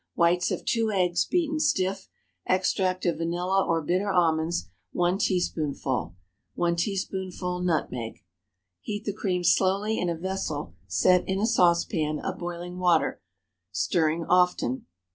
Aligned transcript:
Whites 0.15 0.49
of 0.49 0.65
two 0.65 0.89
eggs, 0.89 1.25
beaten 1.25 1.59
stiff. 1.59 2.09
Extract 2.47 3.05
of 3.05 3.19
vanilla 3.19 3.63
or 3.63 3.83
bitter 3.83 4.09
almonds, 4.11 4.67
one 4.91 5.19
teaspoonful. 5.19 6.15
1 6.55 6.75
teaspoonful 6.75 7.59
nutmeg. 7.59 8.23
Heat 8.79 9.05
the 9.05 9.13
cream 9.13 9.43
slowly 9.43 9.99
in 9.99 10.09
a 10.09 10.15
vessel 10.15 10.73
set 10.87 11.23
in 11.29 11.39
a 11.39 11.45
saucepan 11.45 12.17
of 12.17 12.39
boiling 12.39 12.79
water, 12.79 13.21
stirring 13.71 14.25
often. 14.25 14.87